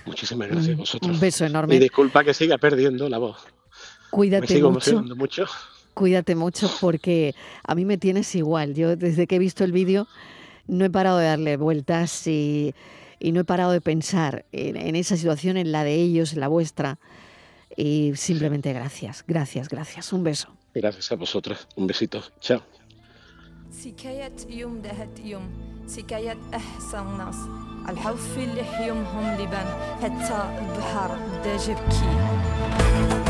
Muchísimas 0.04 0.48
gracias 0.50 0.74
a 0.74 0.78
vosotros. 0.78 1.10
un 1.12 1.20
beso 1.20 1.44
Y 1.44 1.48
enorme. 1.48 1.78
disculpa 1.80 2.22
que 2.24 2.32
siga 2.32 2.58
perdiendo 2.58 3.08
la 3.08 3.18
voz. 3.18 3.38
Me 3.44 4.10
Cuídate 4.10 4.46
sigo 4.46 4.70
mucho. 4.70 4.90
emocionando 4.90 5.16
mucho. 5.16 5.46
Cuídate 5.94 6.34
mucho 6.34 6.70
porque 6.80 7.34
a 7.64 7.74
mí 7.74 7.84
me 7.84 7.96
tienes 7.98 8.34
igual. 8.34 8.74
Yo 8.74 8.96
desde 8.96 9.26
que 9.26 9.36
he 9.36 9.38
visto 9.38 9.64
el 9.64 9.72
vídeo 9.72 10.06
no 10.68 10.84
he 10.84 10.90
parado 10.90 11.18
de 11.18 11.26
darle 11.26 11.56
vueltas 11.56 12.26
y, 12.26 12.74
y 13.19 13.31
no 13.31 13.41
he 13.41 13.43
parado 13.43 13.71
de 13.71 13.81
pensar 13.81 14.45
en, 14.51 14.77
en 14.77 14.95
esa 14.95 15.15
situación, 15.15 15.57
en 15.57 15.71
la 15.71 15.83
de 15.83 15.95
ellos, 15.95 16.33
en 16.33 16.39
la 16.39 16.47
vuestra. 16.47 16.97
Y 17.77 18.13
simplemente 18.15 18.73
gracias, 18.73 19.23
gracias, 19.27 19.69
gracias. 19.69 20.11
Un 20.11 20.23
beso. 20.23 20.49
Gracias 20.73 21.11
a 21.11 21.15
vosotros. 21.15 21.67
Un 21.75 21.87
besito. 21.87 22.21
Chao. 22.39 22.61
سكاية 23.71 24.35
يوم 24.49 24.81
دهت 24.81 25.19
يوم 25.23 25.49
سكاية 25.87 26.37
أحسن 26.53 27.17
ناس 27.17 27.35
الحوف 27.89 28.37
اللي 28.37 28.87
يومهم 28.87 29.41
لبان 29.41 29.67
حتى 30.01 30.59
البحر 30.59 31.15
بدا 31.15 31.57
جبكي 31.57 33.24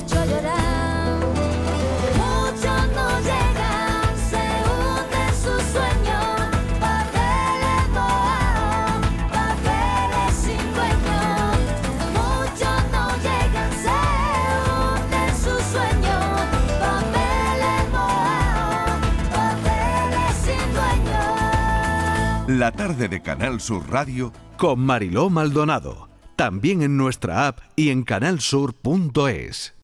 Llorar. 0.00 1.18
Muchos 2.16 2.82
no 2.94 3.20
llegan, 3.20 4.16
se 4.30 4.44
hunden 4.64 5.32
sus 5.34 5.62
sueños. 5.72 6.30
Papeles 6.80 7.84
mojados, 7.92 9.06
papeles 9.30 10.34
sin 10.34 10.64
dueño. 10.74 11.22
Muchos 12.16 12.80
no 12.90 13.04
llegan, 13.18 13.72
se 13.84 13.98
hunden 14.64 15.32
sus 15.36 15.62
sueños. 15.72 16.24
Papeles 16.80 17.82
mojados, 17.92 19.00
papeles 19.30 20.34
sin 20.42 20.66
dueño. 20.72 22.58
La 22.58 22.72
tarde 22.72 23.08
de 23.08 23.20
Canal 23.20 23.60
Sur 23.60 23.90
Radio 23.90 24.32
con 24.56 24.80
Mariló 24.80 25.28
Maldonado. 25.28 26.08
También 26.34 26.82
en 26.82 26.96
nuestra 26.96 27.46
app 27.46 27.60
y 27.76 27.90
en 27.90 28.04
canalsur.es. 28.04 29.74